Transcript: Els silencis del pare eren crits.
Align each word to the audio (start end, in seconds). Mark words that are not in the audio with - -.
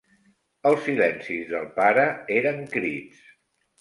Els 0.69 0.79
silencis 0.85 1.45
del 1.53 1.67
pare 1.77 2.07
eren 2.39 2.61
crits. 2.77 3.21